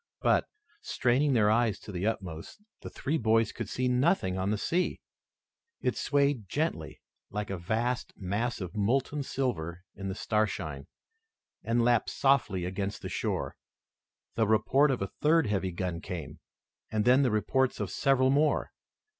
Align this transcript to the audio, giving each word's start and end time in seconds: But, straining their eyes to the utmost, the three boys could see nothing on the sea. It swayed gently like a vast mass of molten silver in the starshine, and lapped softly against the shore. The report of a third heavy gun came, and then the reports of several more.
But, 0.23 0.47
straining 0.81 1.33
their 1.33 1.51
eyes 1.51 1.77
to 1.81 1.91
the 1.91 2.07
utmost, 2.07 2.59
the 2.81 2.89
three 2.89 3.19
boys 3.19 3.51
could 3.51 3.69
see 3.69 3.87
nothing 3.87 4.35
on 4.35 4.49
the 4.49 4.57
sea. 4.57 4.99
It 5.79 5.95
swayed 5.95 6.49
gently 6.49 7.03
like 7.29 7.51
a 7.51 7.57
vast 7.59 8.11
mass 8.17 8.61
of 8.61 8.75
molten 8.75 9.21
silver 9.21 9.83
in 9.93 10.07
the 10.07 10.15
starshine, 10.15 10.87
and 11.63 11.83
lapped 11.83 12.09
softly 12.09 12.65
against 12.65 13.03
the 13.03 13.09
shore. 13.09 13.55
The 14.33 14.47
report 14.47 14.89
of 14.89 15.03
a 15.03 15.11
third 15.21 15.45
heavy 15.45 15.71
gun 15.71 16.01
came, 16.01 16.39
and 16.91 17.05
then 17.05 17.21
the 17.21 17.29
reports 17.29 17.79
of 17.79 17.91
several 17.91 18.31
more. 18.31 18.71